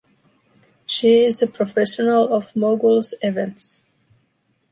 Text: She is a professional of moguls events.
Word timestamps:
She 0.87 1.19
is 1.25 1.43
a 1.43 1.47
professional 1.47 2.33
of 2.33 2.55
moguls 2.55 3.13
events. 3.21 3.83